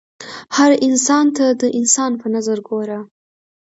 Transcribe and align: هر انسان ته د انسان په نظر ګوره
هر 0.55 0.71
انسان 0.87 1.25
ته 1.37 1.45
د 1.61 1.63
انسان 1.79 2.11
په 2.21 2.27
نظر 2.35 2.57
ګوره 2.67 2.99